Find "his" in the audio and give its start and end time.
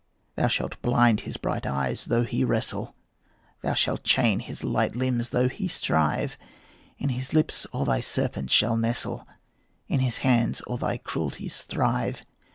1.19-1.37, 4.39-4.63, 7.09-7.35, 9.99-10.17